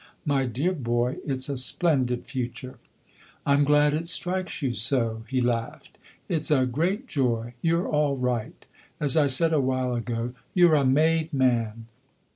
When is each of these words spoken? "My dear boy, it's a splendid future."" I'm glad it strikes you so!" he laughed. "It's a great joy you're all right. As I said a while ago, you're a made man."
"My 0.35 0.47
dear 0.47 0.73
boy, 0.73 1.17
it's 1.23 1.47
a 1.47 1.57
splendid 1.57 2.25
future."" 2.25 2.79
I'm 3.45 3.63
glad 3.63 3.93
it 3.93 4.07
strikes 4.07 4.63
you 4.63 4.73
so!" 4.73 5.21
he 5.29 5.41
laughed. 5.41 5.95
"It's 6.27 6.49
a 6.49 6.65
great 6.65 7.05
joy 7.05 7.53
you're 7.61 7.87
all 7.87 8.17
right. 8.17 8.65
As 8.99 9.15
I 9.15 9.27
said 9.27 9.53
a 9.53 9.61
while 9.61 9.93
ago, 9.93 10.33
you're 10.55 10.73
a 10.73 10.85
made 10.85 11.31
man." 11.35 11.85